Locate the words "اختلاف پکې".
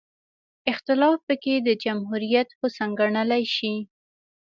0.71-1.55